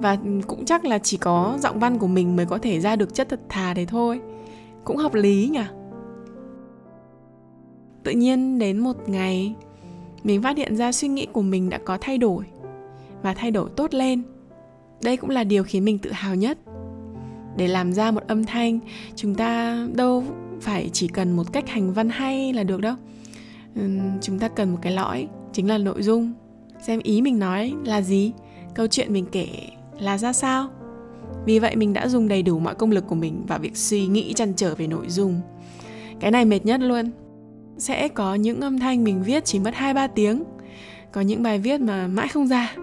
Và 0.00 0.18
cũng 0.46 0.64
chắc 0.64 0.84
là 0.84 0.98
chỉ 0.98 1.16
có 1.16 1.58
giọng 1.60 1.78
văn 1.78 1.98
của 1.98 2.06
mình 2.06 2.36
mới 2.36 2.46
có 2.46 2.58
thể 2.58 2.80
ra 2.80 2.96
được 2.96 3.14
chất 3.14 3.28
thật 3.28 3.40
thà 3.48 3.74
đấy 3.74 3.86
thôi. 3.86 4.20
Cũng 4.84 4.96
hợp 4.96 5.14
lý 5.14 5.48
nhỉ? 5.52 5.64
Tự 8.02 8.12
nhiên 8.12 8.58
đến 8.58 8.78
một 8.78 9.08
ngày, 9.08 9.54
mình 10.24 10.42
phát 10.42 10.56
hiện 10.56 10.76
ra 10.76 10.92
suy 10.92 11.08
nghĩ 11.08 11.26
của 11.32 11.42
mình 11.42 11.70
đã 11.70 11.78
có 11.84 11.98
thay 12.00 12.18
đổi. 12.18 12.44
Và 13.22 13.34
thay 13.34 13.50
đổi 13.50 13.70
tốt 13.76 13.94
lên 13.94 14.22
đây 15.02 15.16
cũng 15.16 15.30
là 15.30 15.44
điều 15.44 15.64
khiến 15.64 15.84
mình 15.84 15.98
tự 15.98 16.12
hào 16.12 16.34
nhất. 16.34 16.58
Để 17.56 17.68
làm 17.68 17.92
ra 17.92 18.10
một 18.10 18.22
âm 18.26 18.44
thanh, 18.44 18.78
chúng 19.16 19.34
ta 19.34 19.78
đâu 19.94 20.24
phải 20.60 20.90
chỉ 20.92 21.08
cần 21.08 21.32
một 21.32 21.52
cách 21.52 21.68
hành 21.68 21.92
văn 21.92 22.08
hay 22.08 22.52
là 22.52 22.62
được 22.62 22.80
đâu. 22.80 22.94
Chúng 24.20 24.38
ta 24.38 24.48
cần 24.48 24.70
một 24.70 24.78
cái 24.82 24.92
lõi, 24.92 25.28
chính 25.52 25.68
là 25.68 25.78
nội 25.78 26.02
dung. 26.02 26.32
Xem 26.82 27.00
ý 27.02 27.22
mình 27.22 27.38
nói 27.38 27.72
là 27.84 28.02
gì, 28.02 28.32
câu 28.74 28.86
chuyện 28.86 29.12
mình 29.12 29.26
kể 29.32 29.48
là 29.98 30.18
ra 30.18 30.32
sao. 30.32 30.68
Vì 31.46 31.58
vậy 31.58 31.76
mình 31.76 31.92
đã 31.92 32.08
dùng 32.08 32.28
đầy 32.28 32.42
đủ 32.42 32.58
mọi 32.58 32.74
công 32.74 32.90
lực 32.90 33.04
của 33.08 33.14
mình 33.14 33.46
vào 33.46 33.58
việc 33.58 33.76
suy 33.76 34.06
nghĩ 34.06 34.32
chăn 34.32 34.52
trở 34.56 34.74
về 34.74 34.86
nội 34.86 35.08
dung. 35.08 35.40
Cái 36.20 36.30
này 36.30 36.44
mệt 36.44 36.66
nhất 36.66 36.80
luôn. 36.80 37.10
Sẽ 37.78 38.08
có 38.08 38.34
những 38.34 38.60
âm 38.60 38.78
thanh 38.78 39.04
mình 39.04 39.22
viết 39.22 39.44
chỉ 39.44 39.58
mất 39.58 39.74
2-3 39.74 40.08
tiếng. 40.14 40.42
Có 41.12 41.20
những 41.20 41.42
bài 41.42 41.58
viết 41.58 41.80
mà 41.80 42.06
mãi 42.06 42.28
không 42.28 42.46
ra 42.46 42.74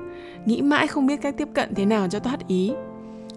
nghĩ 0.46 0.62
mãi 0.62 0.88
không 0.88 1.08
biết 1.08 1.22
cách 1.22 1.38
tiếp 1.38 1.48
cận 1.54 1.76
thế 1.76 1.86
nào 1.86 2.08
cho 2.08 2.20
thoát 2.20 2.48
ý. 2.48 2.72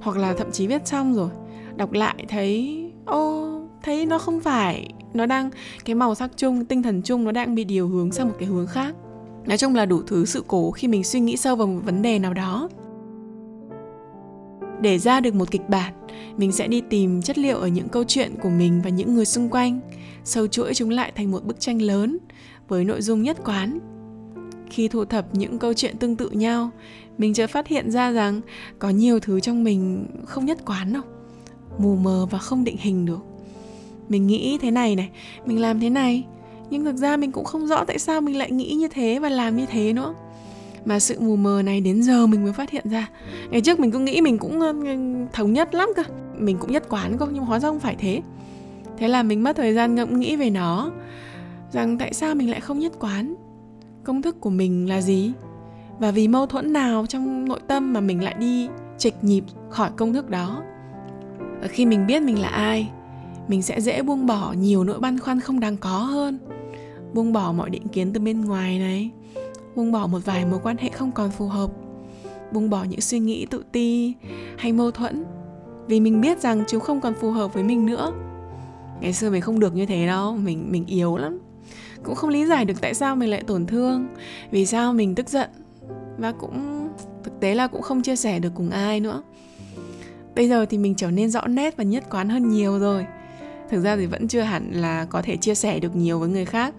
Hoặc 0.00 0.16
là 0.16 0.34
thậm 0.34 0.50
chí 0.52 0.66
viết 0.66 0.86
xong 0.86 1.14
rồi. 1.14 1.30
Đọc 1.76 1.92
lại 1.92 2.24
thấy, 2.28 2.80
ô, 3.04 3.50
thấy 3.82 4.06
nó 4.06 4.18
không 4.18 4.40
phải. 4.40 4.88
Nó 5.14 5.26
đang, 5.26 5.50
cái 5.84 5.94
màu 5.94 6.14
sắc 6.14 6.30
chung, 6.36 6.64
tinh 6.64 6.82
thần 6.82 7.02
chung 7.02 7.24
nó 7.24 7.32
đang 7.32 7.54
bị 7.54 7.64
điều 7.64 7.88
hướng 7.88 8.12
sang 8.12 8.28
một 8.28 8.34
cái 8.38 8.48
hướng 8.48 8.66
khác. 8.66 8.94
Nói 9.46 9.58
chung 9.58 9.74
là 9.74 9.86
đủ 9.86 10.02
thứ 10.06 10.24
sự 10.24 10.44
cố 10.46 10.70
khi 10.70 10.88
mình 10.88 11.04
suy 11.04 11.20
nghĩ 11.20 11.36
sâu 11.36 11.56
vào 11.56 11.66
một 11.66 11.80
vấn 11.84 12.02
đề 12.02 12.18
nào 12.18 12.34
đó. 12.34 12.68
Để 14.80 14.98
ra 14.98 15.20
được 15.20 15.34
một 15.34 15.50
kịch 15.50 15.68
bản, 15.68 15.92
mình 16.36 16.52
sẽ 16.52 16.66
đi 16.68 16.80
tìm 16.80 17.22
chất 17.22 17.38
liệu 17.38 17.58
ở 17.58 17.66
những 17.66 17.88
câu 17.88 18.04
chuyện 18.04 18.34
của 18.42 18.48
mình 18.48 18.80
và 18.84 18.90
những 18.90 19.14
người 19.14 19.24
xung 19.24 19.48
quanh. 19.48 19.80
Sâu 20.24 20.46
chuỗi 20.46 20.74
chúng 20.74 20.90
lại 20.90 21.12
thành 21.14 21.30
một 21.30 21.44
bức 21.44 21.60
tranh 21.60 21.82
lớn 21.82 22.18
với 22.68 22.84
nội 22.84 23.02
dung 23.02 23.22
nhất 23.22 23.36
quán 23.44 23.78
khi 24.74 24.88
thu 24.88 25.04
thập 25.04 25.34
những 25.34 25.58
câu 25.58 25.74
chuyện 25.74 25.98
tương 25.98 26.16
tự 26.16 26.30
nhau. 26.30 26.70
Mình 27.18 27.34
chợt 27.34 27.46
phát 27.46 27.66
hiện 27.66 27.90
ra 27.90 28.12
rằng 28.12 28.40
có 28.78 28.90
nhiều 28.90 29.20
thứ 29.20 29.40
trong 29.40 29.64
mình 29.64 30.06
không 30.24 30.44
nhất 30.44 30.58
quán 30.66 30.92
đâu, 30.92 31.02
mù 31.78 31.96
mờ 31.96 32.26
và 32.30 32.38
không 32.38 32.64
định 32.64 32.76
hình 32.78 33.06
được. 33.06 33.20
Mình 34.08 34.26
nghĩ 34.26 34.58
thế 34.62 34.70
này 34.70 34.96
này, 34.96 35.10
mình 35.46 35.60
làm 35.60 35.80
thế 35.80 35.90
này, 35.90 36.24
nhưng 36.70 36.84
thực 36.84 36.96
ra 36.96 37.16
mình 37.16 37.32
cũng 37.32 37.44
không 37.44 37.66
rõ 37.66 37.84
tại 37.84 37.98
sao 37.98 38.20
mình 38.20 38.38
lại 38.38 38.50
nghĩ 38.50 38.74
như 38.74 38.88
thế 38.88 39.18
và 39.18 39.28
làm 39.28 39.56
như 39.56 39.66
thế 39.66 39.92
nữa. 39.92 40.14
Mà 40.84 41.00
sự 41.00 41.20
mù 41.20 41.36
mờ 41.36 41.62
này 41.64 41.80
đến 41.80 42.02
giờ 42.02 42.26
mình 42.26 42.44
mới 42.44 42.52
phát 42.52 42.70
hiện 42.70 42.88
ra. 42.90 43.08
Ngày 43.50 43.60
trước 43.60 43.80
mình 43.80 43.90
cứ 43.90 43.98
nghĩ 43.98 44.20
mình 44.20 44.38
cũng 44.38 44.60
thống 45.32 45.52
nhất 45.52 45.74
lắm 45.74 45.88
cơ, 45.96 46.02
mình 46.38 46.58
cũng 46.58 46.72
nhất 46.72 46.84
quán 46.88 47.18
cơ, 47.18 47.26
nhưng 47.32 47.44
hóa 47.44 47.58
ra 47.58 47.68
không 47.68 47.80
phải 47.80 47.96
thế. 47.98 48.22
Thế 48.98 49.08
là 49.08 49.22
mình 49.22 49.42
mất 49.42 49.56
thời 49.56 49.74
gian 49.74 49.94
ngẫm 49.94 50.20
nghĩ 50.20 50.36
về 50.36 50.50
nó, 50.50 50.90
rằng 51.72 51.98
tại 51.98 52.14
sao 52.14 52.34
mình 52.34 52.50
lại 52.50 52.60
không 52.60 52.78
nhất 52.78 52.92
quán 53.00 53.34
công 54.04 54.22
thức 54.22 54.40
của 54.40 54.50
mình 54.50 54.88
là 54.88 55.00
gì? 55.00 55.32
Và 55.98 56.10
vì 56.10 56.28
mâu 56.28 56.46
thuẫn 56.46 56.72
nào 56.72 57.06
trong 57.06 57.48
nội 57.48 57.60
tâm 57.66 57.92
mà 57.92 58.00
mình 58.00 58.24
lại 58.24 58.34
đi 58.38 58.68
trịch 58.98 59.14
nhịp 59.22 59.44
khỏi 59.70 59.90
công 59.96 60.12
thức 60.12 60.30
đó? 60.30 60.62
Và 61.60 61.66
khi 61.66 61.86
mình 61.86 62.06
biết 62.06 62.22
mình 62.22 62.40
là 62.40 62.48
ai, 62.48 62.90
mình 63.48 63.62
sẽ 63.62 63.80
dễ 63.80 64.02
buông 64.02 64.26
bỏ 64.26 64.54
nhiều 64.58 64.84
nỗi 64.84 65.00
băn 65.00 65.18
khoăn 65.18 65.40
không 65.40 65.60
đáng 65.60 65.76
có 65.76 65.98
hơn. 65.98 66.38
Buông 67.14 67.32
bỏ 67.32 67.52
mọi 67.52 67.70
định 67.70 67.88
kiến 67.88 68.12
từ 68.12 68.20
bên 68.20 68.40
ngoài 68.40 68.78
này, 68.78 69.10
buông 69.74 69.92
bỏ 69.92 70.06
một 70.06 70.18
vài 70.24 70.44
mối 70.46 70.60
quan 70.62 70.76
hệ 70.76 70.88
không 70.88 71.12
còn 71.12 71.30
phù 71.30 71.48
hợp, 71.48 71.70
buông 72.52 72.70
bỏ 72.70 72.84
những 72.84 73.00
suy 73.00 73.18
nghĩ 73.18 73.46
tự 73.46 73.64
ti 73.72 74.14
hay 74.56 74.72
mâu 74.72 74.90
thuẫn. 74.90 75.24
Vì 75.86 76.00
mình 76.00 76.20
biết 76.20 76.40
rằng 76.40 76.64
chúng 76.68 76.80
không 76.80 77.00
còn 77.00 77.14
phù 77.14 77.30
hợp 77.30 77.54
với 77.54 77.62
mình 77.62 77.86
nữa. 77.86 78.12
Ngày 79.00 79.12
xưa 79.12 79.30
mình 79.30 79.40
không 79.40 79.60
được 79.60 79.74
như 79.74 79.86
thế 79.86 80.06
đâu, 80.06 80.36
mình 80.36 80.72
mình 80.72 80.86
yếu 80.86 81.16
lắm 81.16 81.38
cũng 82.04 82.14
không 82.14 82.30
lý 82.30 82.46
giải 82.46 82.64
được 82.64 82.80
tại 82.80 82.94
sao 82.94 83.16
mình 83.16 83.30
lại 83.30 83.42
tổn 83.46 83.66
thương, 83.66 84.08
vì 84.50 84.66
sao 84.66 84.92
mình 84.92 85.14
tức 85.14 85.28
giận. 85.28 85.50
Và 86.18 86.32
cũng, 86.32 86.88
thực 87.24 87.40
tế 87.40 87.54
là 87.54 87.66
cũng 87.66 87.82
không 87.82 88.02
chia 88.02 88.16
sẻ 88.16 88.38
được 88.38 88.52
cùng 88.54 88.70
ai 88.70 89.00
nữa. 89.00 89.22
Bây 90.34 90.48
giờ 90.48 90.66
thì 90.66 90.78
mình 90.78 90.94
trở 90.94 91.10
nên 91.10 91.30
rõ 91.30 91.46
nét 91.46 91.76
và 91.76 91.84
nhất 91.84 92.04
quán 92.10 92.28
hơn 92.28 92.48
nhiều 92.48 92.78
rồi. 92.78 93.06
Thực 93.70 93.84
ra 93.84 93.96
thì 93.96 94.06
vẫn 94.06 94.28
chưa 94.28 94.40
hẳn 94.40 94.72
là 94.72 95.04
có 95.04 95.22
thể 95.22 95.36
chia 95.36 95.54
sẻ 95.54 95.80
được 95.80 95.96
nhiều 95.96 96.18
với 96.18 96.28
người 96.28 96.44
khác. 96.44 96.74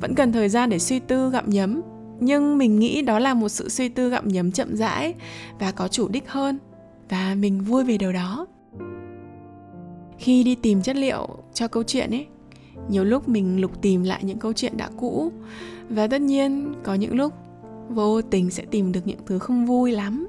Vẫn 0.00 0.14
cần 0.14 0.32
thời 0.32 0.48
gian 0.48 0.70
để 0.70 0.78
suy 0.78 0.98
tư 0.98 1.30
gặm 1.30 1.50
nhấm. 1.50 1.82
Nhưng 2.20 2.58
mình 2.58 2.78
nghĩ 2.78 3.02
đó 3.02 3.18
là 3.18 3.34
một 3.34 3.48
sự 3.48 3.68
suy 3.68 3.88
tư 3.88 4.10
gặm 4.10 4.28
nhấm 4.28 4.52
chậm 4.52 4.76
rãi 4.76 5.14
và 5.58 5.72
có 5.72 5.88
chủ 5.88 6.08
đích 6.08 6.28
hơn. 6.28 6.58
Và 7.08 7.34
mình 7.34 7.60
vui 7.60 7.84
về 7.84 7.98
điều 7.98 8.12
đó. 8.12 8.46
Khi 10.18 10.44
đi 10.44 10.54
tìm 10.54 10.82
chất 10.82 10.96
liệu 10.96 11.28
cho 11.54 11.68
câu 11.68 11.82
chuyện 11.82 12.10
ấy 12.10 12.26
nhiều 12.88 13.04
lúc 13.04 13.28
mình 13.28 13.60
lục 13.60 13.82
tìm 13.82 14.04
lại 14.04 14.24
những 14.24 14.38
câu 14.38 14.52
chuyện 14.52 14.76
đã 14.76 14.90
cũ. 14.96 15.32
Và 15.88 16.06
tất 16.06 16.20
nhiên, 16.20 16.74
có 16.82 16.94
những 16.94 17.16
lúc, 17.16 17.32
vô 17.88 18.22
tình 18.22 18.50
sẽ 18.50 18.64
tìm 18.70 18.92
được 18.92 19.00
những 19.04 19.18
thứ 19.26 19.38
không 19.38 19.66
vui 19.66 19.92
lắm. 19.92 20.28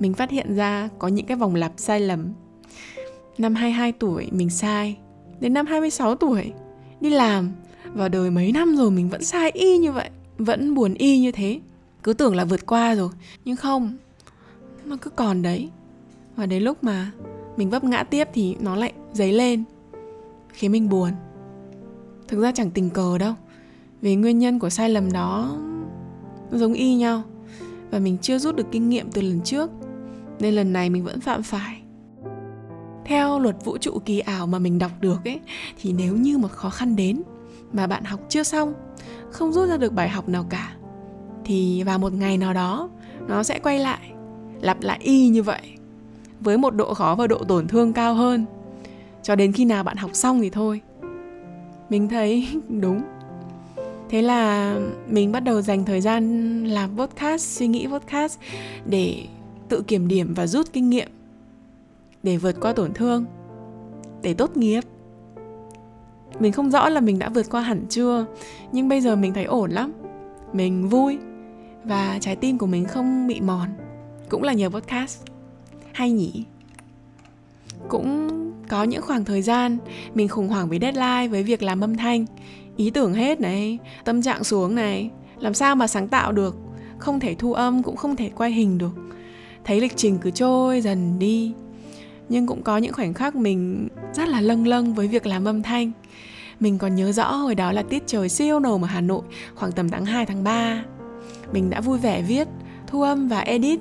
Mình 0.00 0.14
phát 0.14 0.30
hiện 0.30 0.54
ra 0.54 0.88
có 0.98 1.08
những 1.08 1.26
cái 1.26 1.36
vòng 1.36 1.54
lặp 1.54 1.72
sai 1.76 2.00
lầm. 2.00 2.32
Năm 3.38 3.54
22 3.54 3.92
tuổi, 3.92 4.28
mình 4.30 4.50
sai. 4.50 4.96
Đến 5.40 5.54
năm 5.54 5.66
26 5.66 6.14
tuổi, 6.14 6.52
đi 7.00 7.10
làm. 7.10 7.52
Vào 7.94 8.08
đời 8.08 8.30
mấy 8.30 8.52
năm 8.52 8.76
rồi 8.76 8.90
mình 8.90 9.08
vẫn 9.08 9.24
sai 9.24 9.50
y 9.50 9.78
như 9.78 9.92
vậy, 9.92 10.10
vẫn 10.38 10.74
buồn 10.74 10.94
y 10.94 11.18
như 11.18 11.32
thế. 11.32 11.60
Cứ 12.02 12.12
tưởng 12.12 12.36
là 12.36 12.44
vượt 12.44 12.66
qua 12.66 12.94
rồi, 12.94 13.10
nhưng 13.44 13.56
không. 13.56 13.96
Nó 14.84 14.96
cứ 15.00 15.10
còn 15.10 15.42
đấy. 15.42 15.68
Và 16.36 16.46
đến 16.46 16.62
lúc 16.62 16.84
mà 16.84 17.10
mình 17.56 17.70
vấp 17.70 17.84
ngã 17.84 18.02
tiếp 18.02 18.28
thì 18.32 18.56
nó 18.60 18.76
lại 18.76 18.92
dấy 19.12 19.32
lên, 19.32 19.64
khiến 20.48 20.72
mình 20.72 20.88
buồn 20.88 21.10
thực 22.28 22.40
ra 22.40 22.52
chẳng 22.52 22.70
tình 22.70 22.90
cờ 22.90 23.18
đâu. 23.18 23.34
Vì 24.00 24.16
nguyên 24.16 24.38
nhân 24.38 24.58
của 24.58 24.70
sai 24.70 24.90
lầm 24.90 25.12
đó 25.12 25.56
giống 26.50 26.72
y 26.72 26.94
nhau. 26.94 27.22
Và 27.90 27.98
mình 27.98 28.18
chưa 28.22 28.38
rút 28.38 28.56
được 28.56 28.66
kinh 28.72 28.88
nghiệm 28.88 29.10
từ 29.10 29.22
lần 29.22 29.40
trước, 29.44 29.70
nên 30.40 30.54
lần 30.54 30.72
này 30.72 30.90
mình 30.90 31.04
vẫn 31.04 31.20
phạm 31.20 31.42
phải. 31.42 31.82
Theo 33.04 33.38
luật 33.38 33.64
vũ 33.64 33.78
trụ 33.78 33.98
kỳ 34.04 34.18
ảo 34.18 34.46
mà 34.46 34.58
mình 34.58 34.78
đọc 34.78 34.90
được 35.00 35.24
ấy, 35.24 35.40
thì 35.82 35.92
nếu 35.92 36.16
như 36.16 36.38
một 36.38 36.50
khó 36.50 36.70
khăn 36.70 36.96
đến, 36.96 37.22
mà 37.72 37.86
bạn 37.86 38.04
học 38.04 38.20
chưa 38.28 38.42
xong, 38.42 38.74
không 39.30 39.52
rút 39.52 39.68
ra 39.68 39.76
được 39.76 39.92
bài 39.92 40.08
học 40.08 40.28
nào 40.28 40.46
cả, 40.50 40.72
thì 41.44 41.82
vào 41.82 41.98
một 41.98 42.12
ngày 42.12 42.38
nào 42.38 42.54
đó, 42.54 42.88
nó 43.28 43.42
sẽ 43.42 43.58
quay 43.58 43.78
lại, 43.78 44.12
lặp 44.60 44.82
lại 44.82 44.98
y 45.02 45.28
như 45.28 45.42
vậy, 45.42 45.62
với 46.40 46.58
một 46.58 46.74
độ 46.74 46.94
khó 46.94 47.14
và 47.14 47.26
độ 47.26 47.44
tổn 47.44 47.68
thương 47.68 47.92
cao 47.92 48.14
hơn. 48.14 48.44
Cho 49.22 49.34
đến 49.36 49.52
khi 49.52 49.64
nào 49.64 49.84
bạn 49.84 49.96
học 49.96 50.10
xong 50.14 50.40
thì 50.40 50.50
thôi 50.50 50.80
mình 51.90 52.08
thấy 52.08 52.48
đúng. 52.80 53.02
Thế 54.08 54.22
là 54.22 54.74
mình 55.08 55.32
bắt 55.32 55.40
đầu 55.40 55.62
dành 55.62 55.84
thời 55.84 56.00
gian 56.00 56.64
làm 56.64 56.90
podcast, 56.98 57.58
suy 57.58 57.66
nghĩ 57.66 57.86
podcast 57.86 58.38
để 58.86 59.24
tự 59.68 59.82
kiểm 59.82 60.08
điểm 60.08 60.34
và 60.34 60.46
rút 60.46 60.72
kinh 60.72 60.90
nghiệm, 60.90 61.08
để 62.22 62.36
vượt 62.36 62.60
qua 62.60 62.72
tổn 62.72 62.92
thương, 62.94 63.24
để 64.22 64.34
tốt 64.34 64.56
nghiệp. 64.56 64.80
Mình 66.38 66.52
không 66.52 66.70
rõ 66.70 66.88
là 66.88 67.00
mình 67.00 67.18
đã 67.18 67.28
vượt 67.28 67.50
qua 67.50 67.60
hẳn 67.60 67.86
chưa, 67.88 68.26
nhưng 68.72 68.88
bây 68.88 69.00
giờ 69.00 69.16
mình 69.16 69.34
thấy 69.34 69.44
ổn 69.44 69.70
lắm. 69.70 69.92
Mình 70.52 70.88
vui 70.88 71.18
và 71.84 72.18
trái 72.20 72.36
tim 72.36 72.58
của 72.58 72.66
mình 72.66 72.84
không 72.84 73.26
bị 73.26 73.40
mòn. 73.40 73.68
Cũng 74.28 74.42
là 74.42 74.52
nhờ 74.52 74.68
podcast. 74.68 75.22
Hay 75.92 76.10
nhỉ? 76.12 76.44
Cũng 77.88 78.28
có 78.68 78.82
những 78.82 79.02
khoảng 79.02 79.24
thời 79.24 79.42
gian 79.42 79.78
mình 80.14 80.28
khủng 80.28 80.48
hoảng 80.48 80.68
với 80.68 80.78
deadline, 80.82 81.28
với 81.28 81.42
việc 81.42 81.62
làm 81.62 81.80
âm 81.80 81.96
thanh. 81.96 82.26
Ý 82.76 82.90
tưởng 82.90 83.14
hết 83.14 83.40
này, 83.40 83.78
tâm 84.04 84.22
trạng 84.22 84.44
xuống 84.44 84.74
này. 84.74 85.10
Làm 85.38 85.54
sao 85.54 85.76
mà 85.76 85.86
sáng 85.86 86.08
tạo 86.08 86.32
được? 86.32 86.56
Không 86.98 87.20
thể 87.20 87.34
thu 87.34 87.52
âm, 87.52 87.82
cũng 87.82 87.96
không 87.96 88.16
thể 88.16 88.30
quay 88.36 88.50
hình 88.50 88.78
được. 88.78 88.94
Thấy 89.64 89.80
lịch 89.80 89.96
trình 89.96 90.18
cứ 90.18 90.30
trôi 90.30 90.80
dần 90.80 91.18
đi. 91.18 91.52
Nhưng 92.28 92.46
cũng 92.46 92.62
có 92.62 92.78
những 92.78 92.92
khoảnh 92.92 93.14
khắc 93.14 93.36
mình 93.36 93.88
rất 94.14 94.28
là 94.28 94.40
lâng 94.40 94.66
lâng 94.66 94.94
với 94.94 95.08
việc 95.08 95.26
làm 95.26 95.44
âm 95.44 95.62
thanh. 95.62 95.92
Mình 96.60 96.78
còn 96.78 96.94
nhớ 96.94 97.12
rõ 97.12 97.32
hồi 97.32 97.54
đó 97.54 97.72
là 97.72 97.82
tiết 97.82 98.02
trời 98.06 98.28
siêu 98.28 98.60
nồm 98.60 98.84
ở 98.84 98.88
Hà 98.88 99.00
Nội, 99.00 99.22
khoảng 99.54 99.72
tầm 99.72 99.88
tháng 99.88 100.04
2 100.04 100.26
tháng 100.26 100.44
3 100.44 100.84
mình 101.52 101.70
đã 101.70 101.80
vui 101.80 101.98
vẻ 101.98 102.22
viết, 102.22 102.48
thu 102.86 103.02
âm 103.02 103.28
và 103.28 103.40
edit 103.40 103.80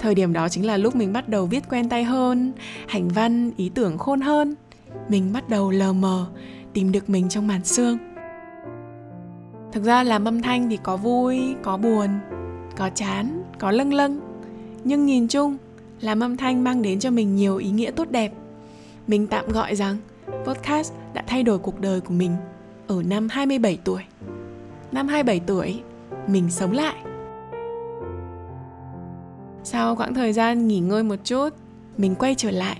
thời 0.00 0.14
điểm 0.14 0.32
đó 0.32 0.48
chính 0.48 0.66
là 0.66 0.76
lúc 0.76 0.96
mình 0.96 1.12
bắt 1.12 1.28
đầu 1.28 1.46
viết 1.46 1.68
quen 1.70 1.88
tay 1.88 2.04
hơn 2.04 2.52
hành 2.88 3.08
văn 3.08 3.50
ý 3.56 3.70
tưởng 3.74 3.98
khôn 3.98 4.20
hơn. 4.20 4.54
Mình 5.08 5.32
bắt 5.32 5.48
đầu 5.48 5.70
lờ 5.70 5.92
mờ 5.92 6.26
tìm 6.72 6.92
được 6.92 7.10
mình 7.10 7.28
trong 7.28 7.46
màn 7.46 7.64
xương 7.64 7.98
thực 9.72 9.84
ra 9.84 10.02
làm 10.02 10.24
âm 10.24 10.42
thanh 10.42 10.70
thì 10.70 10.78
có 10.82 10.96
vui 10.96 11.54
có 11.62 11.76
buồn 11.76 12.08
có 12.76 12.90
chán 12.94 13.42
có 13.58 13.70
lâng 13.70 13.94
lâng. 13.94 14.20
Nhưng 14.84 15.06
nhìn 15.06 15.28
chung 15.28 15.56
làm 16.00 16.20
âm 16.20 16.36
thanh 16.36 16.64
mang 16.64 16.82
đến 16.82 16.98
cho 17.00 17.10
mình 17.10 17.36
nhiều 17.36 17.56
ý 17.56 17.70
nghĩa 17.70 17.90
tốt 17.90 18.10
đẹp. 18.10 18.32
Mình 19.06 19.26
tạm 19.26 19.48
gọi 19.48 19.76
rằng 19.76 19.96
podcast 20.44 20.92
đã 21.14 21.24
thay 21.26 21.42
đổi 21.42 21.58
cuộc 21.58 21.80
đời 21.80 22.00
của 22.00 22.14
mình 22.14 22.36
ở 22.86 23.02
năm 23.02 23.28
27 23.28 23.78
tuổi. 23.84 24.02
Năm 24.92 25.08
27 25.08 25.40
tuổi, 25.46 25.80
mình 26.26 26.50
sống 26.50 26.72
lại 26.72 26.96
sau 29.64 29.96
quãng 29.96 30.14
thời 30.14 30.32
gian 30.32 30.68
nghỉ 30.68 30.78
ngơi 30.78 31.02
một 31.02 31.16
chút 31.24 31.48
mình 31.98 32.14
quay 32.14 32.34
trở 32.34 32.50
lại. 32.50 32.76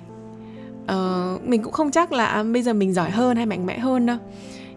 Uh, 0.82 1.48
mình 1.48 1.62
cũng 1.62 1.72
không 1.72 1.90
chắc 1.90 2.12
là 2.12 2.26
à, 2.26 2.42
bây 2.42 2.62
giờ 2.62 2.72
mình 2.72 2.92
giỏi 2.92 3.10
hơn 3.10 3.36
hay 3.36 3.46
mạnh 3.46 3.66
mẽ 3.66 3.78
hơn 3.78 4.06
đâu. 4.06 4.16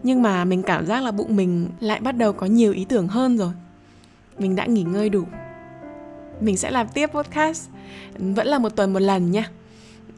Nhưng 0.02 0.22
mà 0.22 0.44
mình 0.44 0.62
cảm 0.62 0.86
giác 0.86 1.02
là 1.02 1.10
bụng 1.10 1.36
mình 1.36 1.68
lại 1.80 2.00
bắt 2.00 2.12
đầu 2.12 2.32
có 2.32 2.46
nhiều 2.46 2.72
ý 2.72 2.84
tưởng 2.84 3.08
hơn 3.08 3.38
rồi. 3.38 3.52
Mình 4.38 4.56
đã 4.56 4.66
nghỉ 4.66 4.82
ngơi 4.82 5.08
đủ. 5.08 5.24
Mình 6.40 6.56
sẽ 6.56 6.70
làm 6.70 6.86
tiếp 6.88 7.06
podcast. 7.06 7.68
Vẫn 8.18 8.46
là 8.46 8.58
một 8.58 8.76
tuần 8.76 8.92
một 8.92 9.00
lần 9.00 9.30
nha. 9.30 9.50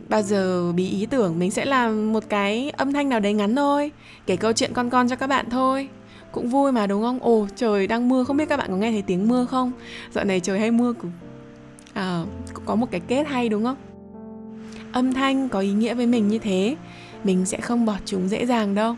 Bao 0.09 0.23
giờ 0.23 0.73
bị 0.73 0.91
ý 0.91 1.07
tưởng 1.07 1.39
mình 1.39 1.51
sẽ 1.51 1.65
làm 1.65 2.13
một 2.13 2.25
cái 2.29 2.71
âm 2.71 2.93
thanh 2.93 3.09
nào 3.09 3.21
đấy 3.21 3.33
ngắn 3.33 3.57
thôi 3.57 3.93
kể 4.27 4.37
câu 4.37 4.53
chuyện 4.53 4.73
con 4.73 4.91
con 4.91 5.09
cho 5.09 5.17
các 5.17 5.27
bạn 5.27 5.51
thôi. 5.51 5.89
Cũng 6.33 6.49
vui 6.49 6.73
mà 6.73 6.87
đúng 6.87 7.03
không? 7.03 7.19
Ồ 7.23 7.47
trời 7.57 7.87
đang 7.87 8.09
mưa 8.09 8.25
không 8.25 8.37
biết 8.37 8.49
các 8.49 8.57
bạn 8.57 8.71
có 8.71 8.77
nghe 8.77 8.91
thấy 8.91 9.03
tiếng 9.03 9.29
mưa 9.29 9.45
không? 9.45 9.73
Dạo 10.13 10.25
này 10.25 10.41
trời 10.41 10.59
hay 10.59 10.71
mưa 10.71 10.93
cũng 10.93 11.11
à, 11.97 12.23
có 12.65 12.75
một 12.75 12.91
cái 12.91 13.01
kết 13.09 13.27
hay 13.27 13.49
đúng 13.49 13.65
không? 13.65 13.77
Âm 14.93 15.13
thanh 15.13 15.49
có 15.49 15.61
ý 15.61 15.73
nghĩa 15.73 15.95
với 15.95 16.07
mình 16.07 16.29
như 16.29 16.39
thế 16.39 16.77
mình 17.25 17.47
sẽ 17.47 17.61
không 17.61 17.87
bỏ 17.87 17.97
chúng 18.05 18.29
dễ 18.29 18.47
dàng 18.47 18.75
đâu. 18.75 18.97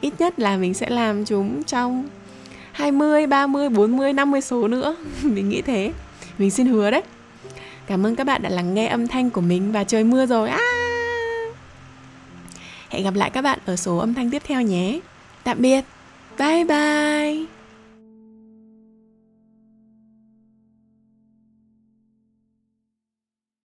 Ít 0.00 0.12
nhất 0.18 0.38
là 0.38 0.56
mình 0.56 0.74
sẽ 0.74 0.90
làm 0.90 1.24
chúng 1.24 1.64
trong 1.64 2.08
20, 2.72 3.26
30, 3.26 3.68
40, 3.68 4.12
50 4.12 4.40
số 4.40 4.68
nữa. 4.68 4.96
Mình 5.22 5.48
nghĩ 5.48 5.62
thế. 5.62 5.92
Mình 6.38 6.50
xin 6.50 6.66
hứa 6.66 6.90
đấy. 6.90 7.02
Cảm 7.86 8.06
ơn 8.06 8.16
các 8.16 8.24
bạn 8.24 8.42
đã 8.42 8.50
lắng 8.50 8.74
nghe 8.74 8.86
âm 8.86 9.08
thanh 9.08 9.30
của 9.30 9.40
mình 9.40 9.72
và 9.72 9.84
trời 9.84 10.04
mưa 10.04 10.26
rồi. 10.26 10.48
À! 10.48 10.58
Hẹn 12.90 13.04
gặp 13.04 13.14
lại 13.14 13.30
các 13.30 13.42
bạn 13.42 13.58
ở 13.66 13.76
số 13.76 13.96
âm 13.96 14.14
thanh 14.14 14.30
tiếp 14.30 14.42
theo 14.44 14.62
nhé. 14.62 15.00
Tạm 15.44 15.56
biệt. 15.60 15.84
Bye 16.38 16.64
bye. 16.64 17.61